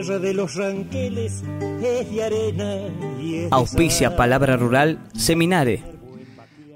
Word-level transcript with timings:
tierra 0.00 0.20
de 0.20 0.32
los 0.32 0.54
ranqueles 0.54 1.42
es 1.82 2.12
de 2.12 2.22
arena 2.22 2.76
y 3.20 3.34
es 3.34 3.42
de 3.42 3.48
Auspicia. 3.50 4.14
Palabra 4.16 4.56
Rural 4.56 5.04
Seminare. 5.16 5.82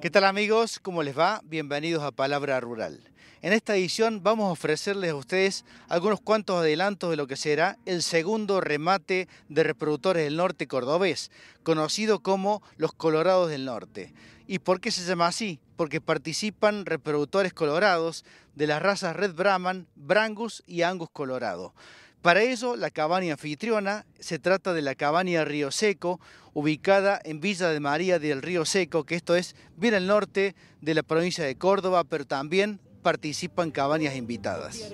¿Qué 0.01 0.11
tal 0.11 0.25
amigos? 0.25 0.81
¿Cómo 0.81 1.05
les 1.05 1.17
va? 1.17 1.41
Bienvenidos 1.45 2.03
a 2.03 2.11
Palabra 2.11 2.59
Rural. 2.59 2.99
En 3.41 3.53
esta 3.53 3.77
edición 3.77 4.25
vamos 4.25 4.49
a 4.49 4.53
ofrecerles 4.53 5.13
a 5.13 5.15
ustedes 5.15 5.65
algunos 5.89 6.21
cuantos 6.21 6.59
adelantos 6.59 7.11
de 7.11 7.17
lo 7.17 7.29
que 7.29 7.37
será 7.37 7.79
el 7.87 8.03
segundo 8.03 8.61
remate 8.61 9.29
de 9.49 9.63
reproductores 9.63 10.25
del 10.25 10.37
norte 10.37 10.67
cordobés, 10.67 11.31
conocido 11.63 12.25
como 12.25 12.61
los 12.77 12.93
Colorados 12.93 13.51
del 13.51 13.67
Norte. 13.67 14.13
¿Y 14.49 14.59
por 14.59 14.81
qué 14.81 14.91
se 14.91 15.05
llama 15.05 15.29
así? 15.29 15.61
Porque 15.77 16.01
participan 16.01 16.87
reproductores 16.87 17.53
colorados 17.53 18.25
de 18.57 18.67
las 18.67 18.83
razas 18.83 19.15
Red 19.15 19.35
Brahman, 19.35 19.87
Brangus 19.95 20.65
y 20.67 20.83
Angus 20.83 21.09
Colorado. 21.13 21.73
Para 22.23 22.41
ello, 22.43 22.77
la 22.77 22.91
cabaña 22.91 23.33
anfitriona 23.33 24.07
se 24.21 24.39
trata 24.39 24.73
de 24.73 24.81
la 24.81 24.95
cabaña 24.95 25.45
Río 25.45 25.73
Seco, 25.73 26.21
ubicada 26.55 27.21
en 27.25 27.41
Villa 27.41 27.71
de 27.71 27.81
María 27.81 28.21
del 28.21 28.43
Río 28.43 28.65
Seco, 28.65 29.03
que 29.03 29.17
esto 29.17 29.35
es 29.35 29.57
bien 29.77 29.95
al 29.95 30.07
norte 30.07 30.55
de 30.81 30.95
la 30.95 31.03
provincia 31.03 31.45
de 31.45 31.57
Córdoba, 31.57 32.05
pero 32.05 32.25
también 32.25 32.79
participan 33.03 33.73
cabañas 33.73 34.15
invitadas. 34.15 34.93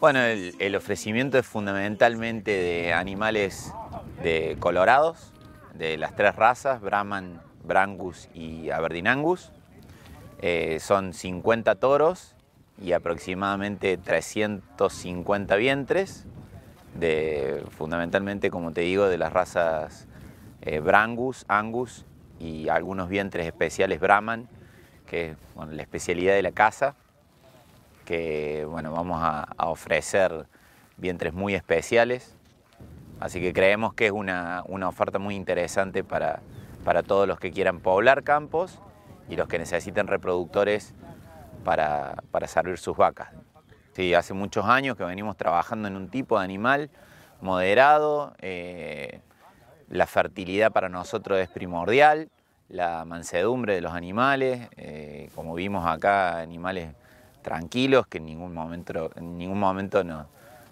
Bueno, 0.00 0.20
el, 0.20 0.54
el 0.58 0.74
ofrecimiento 0.74 1.38
es 1.38 1.46
fundamentalmente 1.46 2.50
de 2.50 2.92
animales 2.92 3.72
de 4.24 4.56
colorados, 4.58 5.32
de 5.74 5.96
las 5.98 6.16
tres 6.16 6.34
razas, 6.34 6.80
Brahman, 6.80 7.40
Brangus 7.62 8.28
y 8.34 8.70
Aberdeen 8.70 9.06
Angus. 9.06 9.52
Eh, 10.46 10.78
son 10.78 11.14
50 11.14 11.76
toros 11.76 12.34
y 12.78 12.92
aproximadamente 12.92 13.96
350 13.96 15.56
vientres, 15.56 16.26
de, 16.94 17.64
fundamentalmente, 17.70 18.50
como 18.50 18.70
te 18.72 18.82
digo, 18.82 19.06
de 19.06 19.16
las 19.16 19.32
razas 19.32 20.06
eh, 20.60 20.80
Brangus, 20.80 21.46
Angus 21.48 22.04
y 22.38 22.68
algunos 22.68 23.08
vientres 23.08 23.46
especiales 23.46 24.00
Brahman, 24.00 24.46
que 25.06 25.30
es 25.30 25.36
la 25.70 25.80
especialidad 25.80 26.34
de 26.34 26.42
la 26.42 26.52
casa 26.52 26.94
que 28.04 28.66
bueno, 28.68 28.92
vamos 28.92 29.20
a, 29.22 29.48
a 29.56 29.70
ofrecer 29.70 30.44
vientres 30.98 31.32
muy 31.32 31.54
especiales. 31.54 32.36
Así 33.18 33.40
que 33.40 33.54
creemos 33.54 33.94
que 33.94 34.06
es 34.08 34.12
una, 34.12 34.62
una 34.66 34.88
oferta 34.88 35.18
muy 35.18 35.36
interesante 35.36 36.04
para, 36.04 36.42
para 36.84 37.02
todos 37.02 37.26
los 37.26 37.40
que 37.40 37.50
quieran 37.50 37.80
poblar 37.80 38.24
campos 38.24 38.78
y 39.28 39.36
los 39.36 39.48
que 39.48 39.58
necesiten 39.58 40.06
reproductores 40.06 40.94
para, 41.64 42.22
para 42.30 42.46
servir 42.46 42.78
sus 42.78 42.96
vacas. 42.96 43.28
Sí, 43.92 44.12
hace 44.14 44.34
muchos 44.34 44.66
años 44.66 44.96
que 44.96 45.04
venimos 45.04 45.36
trabajando 45.36 45.88
en 45.88 45.96
un 45.96 46.08
tipo 46.08 46.38
de 46.38 46.44
animal 46.44 46.90
moderado. 47.40 48.34
eh, 48.40 49.20
la 49.88 50.06
fertilidad 50.06 50.72
para 50.72 50.88
nosotros 50.88 51.38
es 51.38 51.48
primordial, 51.48 52.30
la 52.68 53.04
mansedumbre 53.04 53.74
de 53.74 53.80
los 53.82 53.92
animales, 53.92 54.68
eh, 54.76 55.28
como 55.34 55.54
vimos 55.54 55.86
acá, 55.86 56.38
animales 56.38 56.94
tranquilos 57.42 58.06
que 58.06 58.18
en 58.18 58.26
ningún 58.26 58.54
momento, 58.54 59.10
en 59.14 59.36
ningún 59.36 59.60
momento 59.60 60.02
nos, 60.02 60.26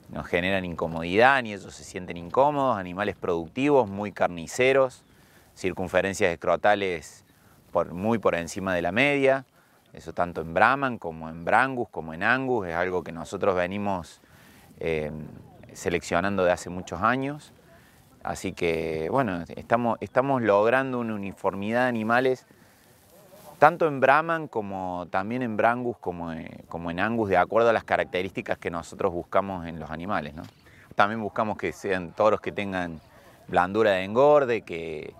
nos 0.08 0.26
generan 0.26 0.64
incomodidad 0.64 1.42
ni 1.42 1.52
ellos 1.52 1.74
se 1.74 1.84
sienten 1.84 2.16
incómodos, 2.16 2.78
animales 2.78 3.14
productivos, 3.14 3.88
muy 3.88 4.10
carniceros, 4.10 5.04
circunferencias 5.54 6.32
escrotales 6.32 7.24
muy 7.92 8.18
por 8.18 8.34
encima 8.34 8.74
de 8.74 8.82
la 8.82 8.92
media, 8.92 9.46
eso 9.92 10.12
tanto 10.12 10.40
en 10.40 10.54
Brahman 10.54 10.98
como 10.98 11.28
en 11.28 11.44
Brangus 11.44 11.88
como 11.90 12.14
en 12.14 12.22
Angus, 12.22 12.68
es 12.68 12.74
algo 12.74 13.02
que 13.02 13.12
nosotros 13.12 13.54
venimos 13.54 14.20
eh, 14.80 15.10
seleccionando 15.72 16.44
de 16.44 16.52
hace 16.52 16.70
muchos 16.70 17.02
años. 17.02 17.52
Así 18.22 18.52
que, 18.52 19.08
bueno, 19.10 19.44
estamos, 19.56 19.98
estamos 20.00 20.42
logrando 20.42 21.00
una 21.00 21.14
uniformidad 21.14 21.82
de 21.82 21.88
animales, 21.88 22.46
tanto 23.58 23.86
en 23.86 24.00
Brahman 24.00 24.48
como 24.48 25.06
también 25.10 25.42
en 25.42 25.56
Brangus, 25.56 25.98
como, 25.98 26.32
como 26.68 26.90
en 26.90 27.00
Angus, 27.00 27.28
de 27.28 27.36
acuerdo 27.36 27.70
a 27.70 27.72
las 27.72 27.84
características 27.84 28.58
que 28.58 28.70
nosotros 28.70 29.12
buscamos 29.12 29.66
en 29.66 29.78
los 29.78 29.90
animales. 29.90 30.34
También 30.94 31.20
buscamos 31.20 31.58
que 31.58 31.72
sean 31.72 32.12
toros 32.12 32.40
que 32.40 32.52
tengan 32.52 33.00
blandura 33.48 33.90
de 33.92 34.04
engorde, 34.04 34.62
que, 34.62 35.14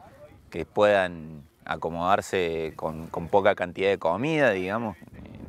que 0.48 0.64
puedan 0.64 1.42
acomodarse 1.64 2.72
con, 2.76 3.06
con 3.06 3.28
poca 3.28 3.54
cantidad 3.54 3.90
de 3.90 3.98
comida, 3.98 4.50
digamos. 4.50 4.96
Eh, 4.96 5.04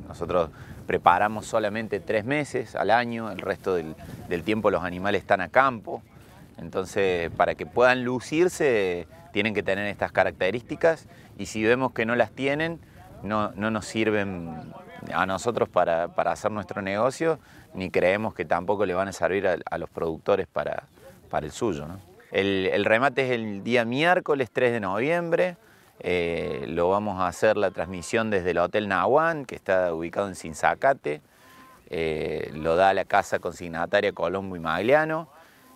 Nosotros 0.08 0.50
preparamos 0.86 1.46
solamente 1.46 2.00
tres 2.00 2.24
meses 2.24 2.76
al 2.76 2.90
año, 2.90 3.30
el 3.30 3.38
resto 3.38 3.74
del, 3.74 3.94
del 4.28 4.42
tiempo 4.42 4.70
los 4.70 4.84
animales 4.84 5.22
están 5.22 5.40
a 5.40 5.48
campo. 5.48 6.02
Entonces, 6.58 7.30
para 7.36 7.54
que 7.54 7.66
puedan 7.66 8.04
lucirse, 8.04 9.06
tienen 9.32 9.54
que 9.54 9.62
tener 9.62 9.86
estas 9.86 10.12
características 10.12 11.06
y 11.38 11.46
si 11.46 11.64
vemos 11.64 11.92
que 11.92 12.06
no 12.06 12.14
las 12.14 12.30
tienen, 12.30 12.78
no, 13.22 13.50
no 13.52 13.70
nos 13.70 13.86
sirven 13.86 14.72
a 15.12 15.26
nosotros 15.26 15.68
para, 15.68 16.08
para, 16.08 16.32
hacer 16.32 16.50
nuestro 16.50 16.82
negocio, 16.82 17.38
ni 17.74 17.90
creemos 17.90 18.34
que 18.34 18.44
tampoco 18.44 18.86
le 18.86 18.94
van 18.94 19.08
a 19.08 19.12
servir 19.12 19.46
a, 19.46 19.78
los 19.78 19.90
productores 19.90 20.46
para, 20.46 20.84
para 21.30 21.46
el 21.46 21.52
suyo. 21.52 21.86
El, 22.30 22.70
el, 22.72 22.84
remate 22.84 23.26
es 23.26 23.30
el 23.32 23.64
día 23.64 23.84
miércoles 23.84 24.50
3 24.52 24.72
de 24.72 24.80
noviembre, 24.80 25.56
eh, 26.00 26.64
lo 26.68 26.88
vamos 26.88 27.20
a 27.20 27.28
hacer 27.28 27.56
la 27.56 27.70
transmisión 27.70 28.30
desde 28.30 28.50
el 28.50 28.58
Hotel 28.58 28.88
Nahuán, 28.88 29.44
que 29.44 29.54
está 29.54 29.94
ubicado 29.94 30.28
en 30.28 30.34
Sinzacate, 30.34 31.22
eh, 31.88 32.50
lo 32.54 32.76
da 32.76 32.92
la 32.94 33.04
casa 33.04 33.38
consignataria 33.38 34.12
Colombo 34.12 34.56
y 34.56 34.60
Magliano. 34.60 35.28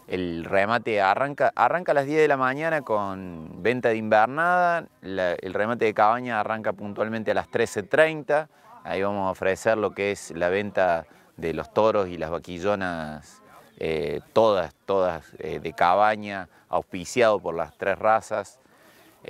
El 0.09 0.45
remate 0.45 1.03
arranca, 1.03 1.53
arranca 1.55 1.93
a 1.93 1.95
las 1.95 2.07
10 2.07 2.23
de 2.23 2.29
la 2.29 2.39
mañana 2.39 2.81
con 2.81 3.63
venta 3.63 3.91
de 3.91 3.97
invernada, 3.97 4.87
el 5.03 5.55
remate 5.55 5.85
de 5.85 5.93
cabaña 5.93 6.41
arranca 6.41 6.73
puntualmente 6.73 7.31
a 7.33 7.35
las 7.35 7.51
13.30, 7.51 8.49
ahí 8.85 9.03
vamos 9.03 9.29
a 9.29 9.31
ofrecer 9.31 9.77
lo 9.77 9.91
que 9.91 10.13
es 10.13 10.31
la 10.31 10.49
venta 10.49 11.07
de 11.37 11.53
los 11.53 11.75
toros 11.75 12.09
y 12.09 12.17
las 12.17 12.31
vaquillonas, 12.31 13.43
eh, 13.77 14.21
todas, 14.33 14.75
todas 14.87 15.31
de 15.37 15.73
cabaña, 15.75 16.49
auspiciado 16.71 17.39
por 17.39 17.55
las 17.55 17.77
tres 17.77 17.99
razas 17.99 18.59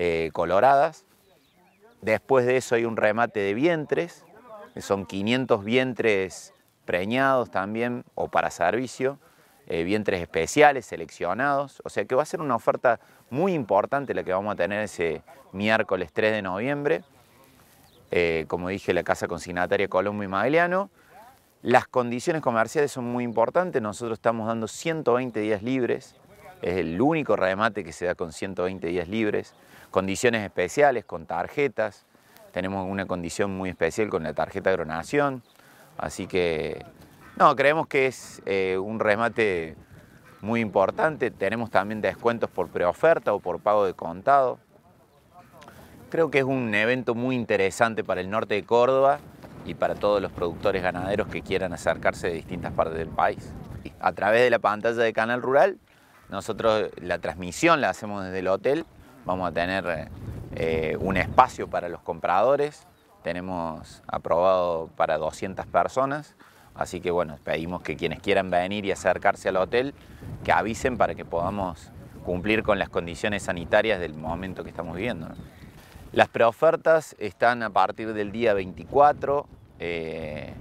eh, 0.01 0.31
coloradas. 0.33 1.05
Después 2.03 2.47
de 2.47 2.57
eso 2.57 2.77
hay 2.77 2.85
un 2.85 2.97
remate 2.97 3.41
de 3.41 3.53
vientres, 3.53 4.25
que 4.73 4.81
son 4.81 5.05
500 5.05 5.65
vientres 5.65 6.55
preñados 6.85 7.51
también 7.51 8.05
o 8.15 8.29
para 8.29 8.53
servicio. 8.53 9.19
Eh, 9.67 9.83
vientres 9.83 10.23
especiales 10.23 10.87
seleccionados, 10.87 11.83
o 11.85 11.91
sea 11.91 12.05
que 12.05 12.15
va 12.15 12.23
a 12.23 12.27
ser 12.27 12.41
una 12.41 12.55
oferta 12.55 13.01
muy 13.29 13.55
importante 13.55 14.15
la 14.15 14.23
que 14.23 14.33
vamos 14.33 14.53
a 14.53 14.57
tener 14.57 14.83
ese 14.83 15.23
miércoles 15.53 16.11
3 16.13 16.31
de 16.31 16.43
noviembre, 16.43 17.03
eh, 18.13 18.45
como 18.47 18.69
dije, 18.69 18.95
la 18.95 19.03
Casa 19.03 19.27
Consignataria 19.27 19.89
Colombo 19.89 20.23
y 20.23 20.29
Magliano. 20.29 20.91
Las 21.61 21.89
condiciones 21.89 22.41
comerciales 22.41 22.93
son 22.93 23.07
muy 23.07 23.25
importantes, 23.25 23.83
nosotros 23.83 24.17
estamos 24.17 24.47
dando 24.47 24.69
120 24.69 25.41
días 25.41 25.63
libres, 25.65 26.15
es 26.63 26.77
el 26.77 27.01
único 27.01 27.35
remate 27.35 27.83
que 27.83 27.93
se 27.93 28.07
da 28.07 28.15
con 28.15 28.33
120 28.33 28.87
días 28.87 29.09
libres, 29.09 29.55
condiciones 29.91 30.45
especiales 30.45 31.05
con 31.05 31.27
tarjetas, 31.27 32.05
tenemos 32.53 32.87
una 32.89 33.07
condición 33.07 33.57
muy 33.57 33.71
especial 33.71 34.09
con 34.09 34.23
la 34.23 34.35
tarjeta 34.35 34.71
Agronación, 34.71 35.43
así 35.97 36.27
que 36.27 36.85
no, 37.39 37.55
creemos 37.55 37.87
que 37.87 38.07
es 38.07 38.43
eh, 38.47 38.79
un 38.79 38.99
remate 38.99 39.77
muy 40.41 40.61
importante. 40.61 41.31
Tenemos 41.31 41.71
también 41.71 42.01
descuentos 42.01 42.51
por 42.51 42.69
preoferta 42.69 43.33
o 43.33 43.39
por 43.39 43.61
pago 43.61 43.85
de 43.85 43.95
contado. 43.95 44.59
Creo 46.11 46.31
que 46.31 46.39
es 46.39 46.45
un 46.45 46.75
evento 46.75 47.15
muy 47.15 47.37
interesante 47.37 48.03
para 48.03 48.21
el 48.21 48.29
norte 48.29 48.55
de 48.55 48.65
Córdoba 48.65 49.21
y 49.65 49.75
para 49.75 49.95
todos 49.95 50.23
los 50.23 50.33
productores 50.33 50.83
ganaderos 50.83 51.29
que 51.29 51.43
quieran 51.43 51.73
acercarse 51.73 52.29
de 52.29 52.35
distintas 52.35 52.73
partes 52.73 52.99
del 52.99 53.09
país. 53.09 53.53
A 54.01 54.13
través 54.13 54.43
de 54.43 54.51
la 54.51 54.59
pantalla 54.59 55.03
de 55.03 55.13
Canal 55.13 55.43
Rural, 55.43 55.79
nosotros 56.31 56.91
la 56.97 57.19
transmisión 57.19 57.81
la 57.81 57.91
hacemos 57.91 58.25
desde 58.25 58.39
el 58.41 58.49
hotel. 58.49 58.85
Vamos 59.25 59.49
a 59.49 59.53
tener 59.53 60.09
eh, 60.55 60.97
un 61.01 61.17
espacio 61.17 61.69
para 61.69 61.89
los 61.89 62.01
compradores. 62.01 62.87
Tenemos 63.23 64.03
aprobado 64.07 64.89
para 64.97 65.19
200 65.19 65.67
personas. 65.67 66.35
Así 66.75 67.01
que 67.01 67.11
bueno, 67.11 67.39
pedimos 67.43 67.83
que 67.83 67.97
quienes 67.97 68.21
quieran 68.21 68.51
venir 68.51 68.85
y 68.85 68.93
acercarse 68.93 69.49
al 69.49 69.57
hotel, 69.57 69.95
que 70.45 70.53
avisen 70.53 70.97
para 70.97 71.15
que 71.15 71.25
podamos 71.25 71.91
cumplir 72.25 72.63
con 72.63 72.79
las 72.79 72.89
condiciones 72.89 73.45
sanitarias 73.45 73.99
del 74.01 74.15
momento 74.15 74.63
que 74.63 74.71
estamos 74.71 74.97
viviendo. 74.97 75.29
Las 76.13 76.29
preofertas 76.29 77.17
están 77.19 77.63
a 77.63 77.71
partir 77.71 78.15
del 78.15 78.33
día 78.33 78.55
24. 78.55 79.47
Eh, 79.81 80.55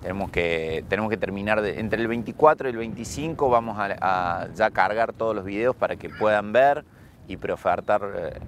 tenemos, 0.00 0.30
que, 0.30 0.84
tenemos 0.88 1.10
que 1.10 1.16
terminar 1.16 1.60
de, 1.60 1.80
entre 1.80 2.00
el 2.00 2.08
24 2.08 2.68
y 2.68 2.72
el 2.72 2.78
25. 2.78 3.50
Vamos 3.50 3.78
a, 3.78 3.96
a, 4.00 4.48
ya 4.54 4.70
cargar 4.70 5.12
todos 5.12 5.36
los 5.36 5.44
videos 5.44 5.76
para 5.76 5.96
que 5.96 6.08
puedan 6.08 6.52
ver 6.52 6.84
y 7.28 7.36
preofertar 7.36 8.02
eh, 8.16 8.40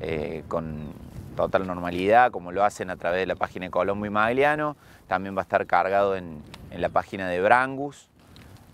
eh, 0.00 0.44
con, 0.46 0.92
total 1.38 1.68
normalidad, 1.68 2.32
como 2.32 2.50
lo 2.50 2.64
hacen 2.64 2.90
a 2.90 2.96
través 2.96 3.20
de 3.20 3.26
la 3.26 3.36
página 3.36 3.66
de 3.66 3.70
Colombo 3.70 4.06
y 4.06 4.10
Magliano. 4.10 4.76
También 5.06 5.36
va 5.36 5.42
a 5.42 5.42
estar 5.42 5.66
cargado 5.66 6.16
en, 6.16 6.42
la 6.76 6.88
página 6.88 7.28
de 7.28 7.40
Brangus. 7.40 8.08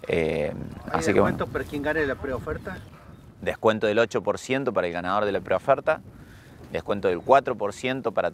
Eh, 0.09 0.53
¿Hay 0.87 1.01
así 1.01 1.13
descuentos 1.13 1.49
para 1.51 1.65
quien 1.65 1.83
gane 1.83 2.07
la 2.07 2.15
preoferta? 2.15 2.79
Descuento 3.43 3.87
del 3.87 3.99
8% 3.99 4.73
para 4.73 4.87
el 4.87 4.93
ganador 4.93 5.27
de 5.27 5.33
la 5.33 5.41
preoferta, 5.41 6.01
descuento 6.73 7.09
del 7.09 7.19
4% 7.19 8.13
para 8.13 8.33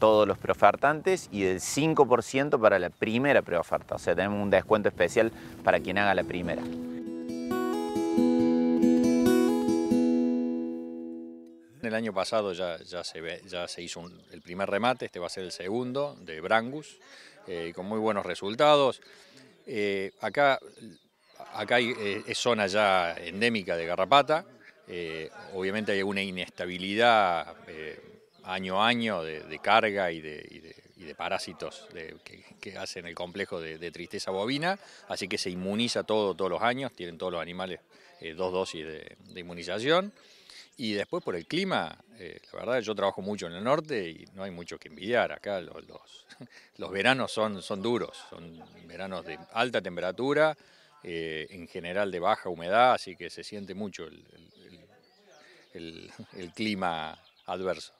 todos 0.00 0.26
los 0.26 0.38
preofertantes 0.38 1.28
y 1.30 1.42
del 1.42 1.60
5% 1.60 2.60
para 2.60 2.80
la 2.80 2.90
primera 2.90 3.42
preoferta. 3.42 3.94
O 3.94 3.98
sea, 3.98 4.16
tenemos 4.16 4.42
un 4.42 4.50
descuento 4.50 4.88
especial 4.88 5.30
para 5.62 5.78
quien 5.78 5.98
haga 5.98 6.14
la 6.16 6.24
primera. 6.24 6.62
El 11.82 11.96
año 11.96 12.14
pasado 12.14 12.52
ya, 12.52 12.78
ya, 12.78 13.02
se, 13.02 13.20
ve, 13.20 13.42
ya 13.44 13.66
se 13.66 13.82
hizo 13.82 14.08
el 14.30 14.40
primer 14.40 14.70
remate, 14.70 15.06
este 15.06 15.18
va 15.18 15.26
a 15.26 15.30
ser 15.30 15.42
el 15.42 15.50
segundo 15.50 16.16
de 16.20 16.40
Brangus, 16.40 16.96
eh, 17.48 17.72
con 17.74 17.86
muy 17.86 17.98
buenos 17.98 18.24
resultados. 18.24 19.00
Eh, 19.66 20.12
acá 20.20 20.60
acá 21.54 21.80
eh, 21.80 22.22
es 22.24 22.38
zona 22.38 22.68
ya 22.68 23.14
endémica 23.14 23.76
de 23.76 23.86
garrapata, 23.86 24.46
obviamente 25.54 25.90
hay 25.90 26.02
una 26.04 26.22
inestabilidad 26.22 27.56
año 28.44 28.80
a 28.80 28.86
año 28.86 29.24
de, 29.24 29.58
carga 29.60 30.12
y 30.12 30.20
de, 30.20 31.14
parásitos 31.16 31.88
que, 32.60 32.78
hacen 32.78 33.06
el 33.06 33.14
complejo 33.16 33.60
de, 33.60 33.90
tristeza 33.90 34.30
bovina, 34.30 34.78
así 35.08 35.26
que 35.26 35.36
se 35.36 35.50
inmuniza 35.50 36.04
todo 36.04 36.36
todos 36.36 36.50
los 36.50 36.62
años, 36.62 36.92
tienen 36.92 37.18
todos 37.18 37.32
los 37.32 37.42
animales 37.42 37.80
dos 38.36 38.52
dosis 38.52 38.86
de 38.86 39.40
inmunización. 39.40 40.12
Y 40.76 40.94
después 40.94 41.22
por 41.22 41.36
el 41.36 41.46
clima, 41.46 41.98
eh, 42.18 42.40
la 42.52 42.58
verdad 42.60 42.80
yo 42.80 42.94
trabajo 42.94 43.20
mucho 43.20 43.46
en 43.46 43.52
el 43.52 43.62
norte 43.62 44.08
y 44.08 44.24
no 44.34 44.42
hay 44.42 44.50
mucho 44.50 44.78
que 44.78 44.88
envidiar. 44.88 45.32
Acá 45.32 45.60
los, 45.60 45.84
los, 46.78 46.90
veranos 46.90 47.30
son, 47.30 47.62
son 47.62 47.82
duros, 47.82 48.16
son 48.30 48.62
veranos 48.86 49.24
de 49.24 49.38
alta 49.52 49.82
temperatura, 49.82 50.56
eh, 51.02 51.46
en 51.50 51.68
general 51.68 52.10
de 52.10 52.20
baja 52.20 52.48
humedad, 52.48 52.94
así 52.94 53.16
que 53.16 53.28
se 53.28 53.44
siente 53.44 53.74
mucho 53.74 54.06
el, 55.74 56.10
clima 56.54 57.18
adverso. 57.46 57.92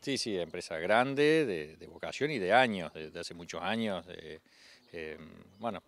Sí, 0.00 0.18
sí, 0.18 0.38
empresa 0.38 0.78
grande, 0.78 1.76
de, 1.78 1.86
vocación 1.88 2.30
y 2.30 2.38
de 2.38 2.52
años, 2.52 2.92
de, 2.94 3.18
hace 3.18 3.34
muchos 3.34 3.62
años. 3.62 4.04
Eh, 4.92 5.18
bueno, 5.58 5.82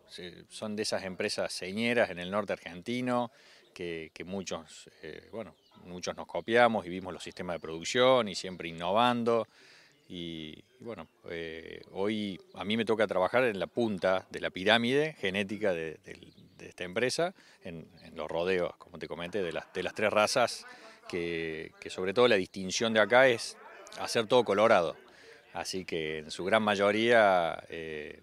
son 0.50 0.75
de 0.75 0.82
esas 0.82 1.05
empresas 1.05 1.53
señeras 1.53 2.11
en 2.11 2.19
el 2.19 2.31
norte 2.31 2.53
argentino 2.53 3.31
que, 3.70 4.11
muchos, 4.25 4.91
bueno, 5.32 5.55
muchos 5.85 6.17
nos 6.17 6.26
copiamos 6.26 6.87
y 6.87 6.88
vimos 6.88 7.12
los 7.12 7.23
sistemas 7.23 7.56
de 7.56 7.61
producción 7.61 8.29
y 8.29 8.35
siempre 8.35 8.69
innovando. 8.69 9.47
Y, 10.09 10.65
bueno, 10.81 11.06
eh, 11.29 11.82
hoy 11.93 12.41
a 12.55 12.65
mí 12.65 12.76
me 12.76 12.85
toca 12.85 13.06
trabajar 13.06 13.44
en 13.44 13.59
la 13.59 13.67
punta 13.67 14.26
de 14.31 14.41
la 14.41 14.50
pirámide 14.50 15.15
genética 15.15 15.73
de, 15.73 16.00
esta 16.61 16.85
empresa, 16.85 17.35
en, 17.62 17.87
los 18.15 18.29
rodeos, 18.29 18.75
como 18.76 18.99
te 18.99 19.06
comenté, 19.06 19.43
de 19.43 19.53
las, 19.53 19.73
de 19.73 19.82
las 19.82 19.94
tres 19.94 20.11
razas, 20.11 20.67
que, 21.09 21.73
sobre 21.88 22.15
todo 22.15 22.26
la 22.26 22.37
distinción 22.37 22.93
de 22.93 23.00
acá 23.00 23.29
es 23.29 23.56
hacer 24.00 24.26
todo 24.26 24.44
colorado. 24.44 24.97
Así 25.53 25.85
que 25.85 26.19
en 26.19 26.31
su 26.31 26.44
gran 26.44 26.62
mayoría, 26.62 27.62
eh, 27.69 28.23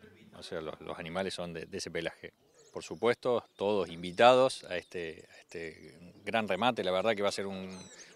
los, 0.80 1.00
animales 1.00 1.34
son 1.34 1.54
de 1.54 1.68
ese 1.72 1.92
pelaje 1.92 2.34
por 2.76 2.84
supuesto, 2.84 3.42
todos 3.56 3.88
invitados 3.88 4.66
a 4.66 4.76
este, 4.76 5.30
este 5.40 5.98
gran 6.26 6.46
remate. 6.46 6.84
La 6.84 6.92
verdad 6.92 7.16
que 7.16 7.22
va 7.22 7.30
a 7.30 7.32
ser 7.32 7.48
un, 7.48 7.70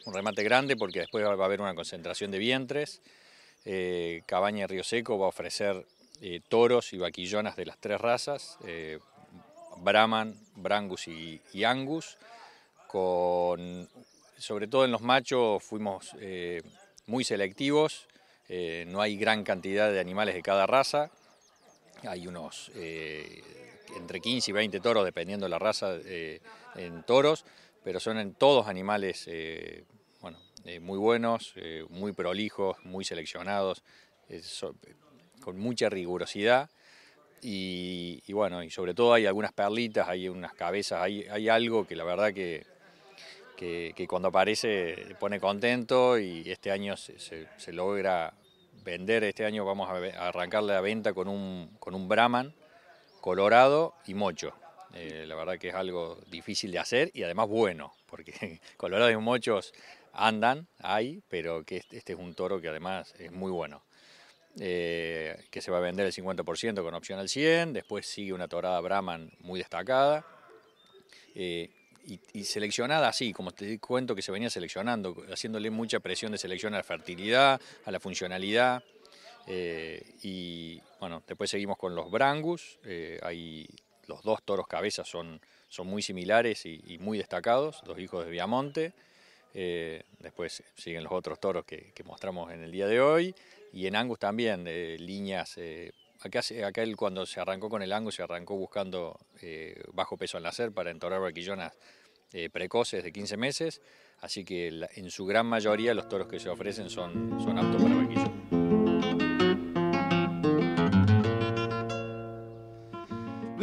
remate 0.05 0.43
grande 0.43 0.75
porque 0.75 0.99
después 0.99 1.23
va 1.23 1.29
a 1.29 1.45
haber 1.45 1.61
una 1.61 1.73
concentración 1.73 2.29
de 2.29 2.39
vientres. 2.39 3.01
Eh, 3.63 4.21
Cabaña 4.25 4.67
Río 4.67 4.83
Seco 4.83 5.17
va 5.17 5.27
a 5.27 5.29
ofrecer 5.29 5.85
eh, 6.19 6.41
toros 6.49 6.91
y 6.91 6.97
vaquillonas 6.97 7.55
de 7.55 7.67
las 7.67 7.77
tres 7.77 8.01
razas, 8.01 8.57
eh, 8.65 8.99
Brahman, 9.77 10.35
Brangus 10.57 11.07
y, 11.07 11.63
Angus. 11.63 12.17
Con, 12.85 13.87
sobre 14.37 14.67
todo 14.67 14.83
en 14.83 14.91
los 14.91 14.99
machos 14.99 15.63
fuimos 15.63 16.17
muy 17.05 17.23
selectivos, 17.23 18.09
no 18.87 18.99
hay 18.99 19.15
gran 19.15 19.45
cantidad 19.45 19.89
de 19.89 20.01
animales 20.01 20.35
de 20.35 20.41
cada 20.41 20.67
raza. 20.67 21.11
Hay 22.03 22.27
unos 22.27 22.71
entre 23.95 24.19
15 24.19 24.51
y 24.51 24.53
20 24.53 24.79
toros, 24.79 25.05
dependiendo 25.05 25.45
de 25.45 25.49
la 25.49 25.59
raza, 25.59 25.95
eh, 26.05 26.41
en 26.75 27.03
toros, 27.03 27.45
pero 27.83 27.99
son 27.99 28.17
en 28.17 28.33
todos 28.33 28.67
animales 28.67 29.25
eh, 29.27 29.83
bueno, 30.21 30.37
eh, 30.65 30.79
muy 30.79 30.97
buenos, 30.97 31.53
muy 31.89 32.11
prolijos, 32.11 32.77
muy 32.83 33.05
seleccionados, 33.05 33.83
con 35.41 35.57
mucha 35.57 35.89
rigurosidad. 35.89 36.69
Y, 37.41 38.21
bueno, 38.33 38.63
y 38.63 38.69
sobre 38.69 38.93
todo 38.93 39.13
hay 39.13 39.25
algunas 39.25 39.53
perlitas, 39.53 40.09
hay 40.09 40.27
unas 40.27 40.53
cabezas, 40.53 41.01
hay, 41.01 41.23
hay 41.29 41.47
algo 41.47 41.87
que 41.87 41.95
la 41.95 42.03
verdad 42.03 42.33
que, 42.33 42.65
que, 43.55 44.07
cuando 44.07 44.27
aparece 44.27 45.15
pone 45.19 45.39
contento 45.39 46.19
y 46.19 46.49
este 46.49 46.71
año 46.71 46.97
se, 46.97 47.17
se, 47.19 47.73
logra 47.73 48.33
vender, 48.83 49.23
este 49.23 49.45
año 49.45 49.65
vamos 49.65 49.89
a 49.89 50.27
arrancar 50.27 50.63
la 50.63 50.81
venta 50.81 51.13
con 51.13 51.27
un, 51.27 51.75
con 51.79 51.95
un 51.95 52.07
Brahman, 52.07 52.53
colorado 53.21 53.95
y 54.07 54.13
mocho. 54.13 54.53
Eh, 54.93 55.25
la 55.27 55.35
verdad 55.35 55.57
que 55.59 55.69
es 55.69 55.75
algo 55.75 56.17
difícil 56.27 56.71
de 56.71 56.79
hacer 56.79 57.11
y 57.13 57.23
además 57.23 57.47
bueno, 57.47 57.93
porque 58.07 58.59
colorados 58.77 59.13
y 59.13 59.17
mochos 59.17 59.73
andan, 60.13 60.67
hay, 60.79 61.21
pero 61.29 61.63
que 61.63 61.77
este, 61.77 61.97
este, 61.97 62.13
es 62.13 62.19
un 62.19 62.33
toro 62.33 62.59
que 62.59 62.69
además 62.69 63.13
es 63.19 63.31
muy 63.31 63.51
bueno. 63.51 63.83
Eh, 64.59 65.45
que 65.51 65.61
se 65.61 65.71
va 65.71 65.77
a 65.77 65.81
vender 65.81 66.05
el 66.07 66.11
50% 66.11 66.81
con 66.81 66.93
opción 66.93 67.19
al 67.19 67.29
100, 67.29 67.71
después 67.71 68.05
sigue 68.05 68.33
una 68.33 68.47
torada 68.47 68.79
Brahman 68.81 69.31
muy 69.39 69.59
destacada. 69.59 70.25
Eh, 71.35 71.69
y, 72.33 72.43
seleccionada 72.43 73.07
así, 73.07 73.33
como 73.33 73.51
te 73.51 73.77
cuento 73.77 74.15
que 74.15 74.23
se 74.23 74.31
venía 74.31 74.49
seleccionando, 74.49 75.23
haciéndole 75.31 75.69
mucha 75.69 75.99
presión 75.99 76.31
de 76.31 76.39
selección 76.39 76.73
a 76.73 76.77
la 76.77 76.83
fertilidad, 76.83 77.61
a 77.85 77.91
la 77.91 77.99
funcionalidad. 77.99 78.83
Y 79.47 80.81
bueno, 80.99 81.23
después 81.27 81.49
seguimos 81.49 81.77
con 81.77 81.95
los 81.95 82.11
Brangus, 82.11 82.79
hay 83.21 83.67
los 84.09 84.23
dos 84.23 84.43
toros 84.43 84.67
cabezas 84.67 85.07
son, 85.07 85.39
son 85.69 85.87
muy 85.87 86.01
similares 86.01 86.65
y, 86.65 86.97
muy 86.99 87.17
destacados, 87.17 87.81
los 87.85 87.97
hijos 87.99 88.25
de 88.25 88.31
Viamonte. 88.31 88.93
Eh, 89.53 90.03
después 90.19 90.63
siguen 90.75 91.03
los 91.03 91.13
otros 91.13 91.39
toros 91.39 91.63
que, 91.63 91.93
mostramos 92.03 92.51
en 92.51 92.63
el 92.63 92.71
día 92.71 92.87
de 92.87 92.99
hoy. 92.99 93.33
Y 93.71 93.85
en 93.85 93.95
Angus 93.95 94.19
también, 94.19 94.65
eh, 94.67 94.97
líneas. 94.99 95.57
Eh, 95.57 95.91
acá, 96.21 96.41
él, 96.81 96.97
cuando 96.97 97.25
se 97.25 97.39
arrancó 97.39 97.69
con 97.69 97.83
el 97.83 97.93
Angus, 97.93 98.15
se 98.15 98.23
arrancó 98.23 98.55
buscando 98.55 99.17
bajo 99.93 100.17
peso 100.17 100.37
al 100.37 100.43
nacer 100.43 100.71
para 100.71 100.91
entorar 100.91 101.21
vaquillonas 101.21 101.71
precoces 102.51 103.03
de 103.03 103.11
15 103.11 103.37
meses. 103.37 103.81
Así 104.21 104.43
que 104.43 104.67
en 104.67 105.11
su 105.11 105.25
gran 105.25 105.45
mayoría 105.45 105.93
los 105.93 106.09
toros 106.09 106.27
que 106.27 106.39
se 106.39 106.49
ofrecen 106.49 106.89
son, 106.89 107.39
son 107.41 107.57
aptos 107.57 107.81
para 107.81 107.95
vaquillonas. 107.95 108.58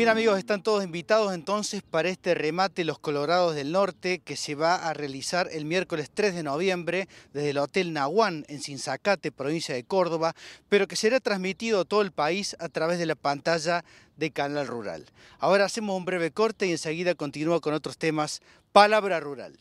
Bien 0.07 0.19
amigos, 0.19 0.39
están 0.39 0.63
todos 0.63 0.85
invitados 0.85 1.35
entonces 1.35 1.83
para 1.83 2.09
este 2.09 2.37
remate 2.37 2.85
Los 2.85 3.01
Colorados 3.01 3.57
del 3.57 3.73
Norte 3.73 4.21
que 4.21 4.37
se 4.37 4.55
va 4.55 4.77
a 4.77 4.95
realizar 4.95 5.49
el 5.51 5.65
miércoles 5.65 6.13
3 6.15 6.33
de 6.33 6.45
noviembre 6.45 7.09
desde 7.33 7.51
el 7.51 7.59
Hotel 7.59 7.93
Nahuán 7.93 8.45
en 8.47 8.61
Sinzacate, 8.61 9.33
provincia 9.33 9.75
de 9.75 9.83
Córdoba, 9.83 10.37
pero 10.69 10.87
que 10.87 10.95
será 10.95 11.19
transmitido 11.19 11.81
a 11.81 11.85
todo 11.85 12.03
el 12.03 12.13
país 12.13 12.55
a 12.61 12.69
través 12.69 13.01
de 13.01 13.07
la 13.07 13.17
pantalla 13.17 13.85
de 14.17 14.31
Canal 14.31 14.69
Rural. 14.69 15.07
Ahora 15.41 15.65
hacemos 15.65 15.97
un 15.97 16.05
breve 16.05 16.31
corte 16.31 16.69
y 16.69 16.71
enseguida 16.71 17.17
continúa 17.17 17.59
con 17.59 17.75
otros 17.75 17.99
temas. 17.99 18.43
Palabra 18.71 19.19
Rural. 19.19 19.59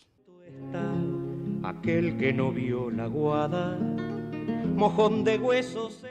Aquel 1.64 2.18
que 2.18 2.34
no 2.34 2.52
vio 2.52 2.92
la 2.92 3.08
guada, 3.08 3.80
mojón 3.80 5.24
de 5.24 5.40
huesos. 5.40 6.06